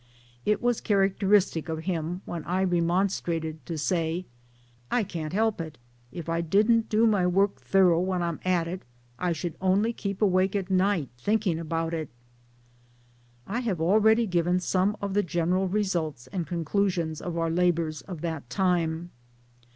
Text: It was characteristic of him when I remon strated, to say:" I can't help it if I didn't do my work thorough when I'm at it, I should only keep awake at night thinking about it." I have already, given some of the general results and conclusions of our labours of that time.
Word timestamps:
It 0.47 0.63
was 0.63 0.81
characteristic 0.81 1.69
of 1.69 1.83
him 1.83 2.23
when 2.25 2.43
I 2.45 2.65
remon 2.65 3.05
strated, 3.11 3.57
to 3.67 3.77
say:" 3.77 4.25
I 4.99 5.03
can't 5.03 5.31
help 5.31 5.61
it 5.61 5.77
if 6.11 6.27
I 6.27 6.41
didn't 6.41 6.89
do 6.89 7.05
my 7.05 7.27
work 7.27 7.61
thorough 7.61 7.99
when 7.99 8.23
I'm 8.23 8.39
at 8.43 8.67
it, 8.67 8.81
I 9.19 9.31
should 9.31 9.53
only 9.61 9.93
keep 9.93 10.19
awake 10.19 10.55
at 10.55 10.71
night 10.71 11.09
thinking 11.19 11.59
about 11.59 11.93
it." 11.93 12.09
I 13.45 13.59
have 13.59 13.79
already, 13.79 14.25
given 14.25 14.59
some 14.59 14.97
of 15.03 15.13
the 15.13 15.21
general 15.21 15.67
results 15.67 16.25
and 16.33 16.47
conclusions 16.47 17.21
of 17.21 17.37
our 17.37 17.51
labours 17.51 18.01
of 18.01 18.21
that 18.21 18.49
time. 18.49 19.11